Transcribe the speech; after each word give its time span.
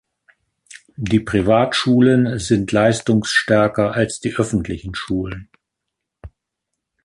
Die 0.97 1.19
Privatschulen 1.19 2.39
sind 2.39 2.71
leistungsstärker 2.71 3.91
als 3.93 4.19
die 4.19 4.33
öffentlichen 4.35 4.95
Schulen. 4.95 5.47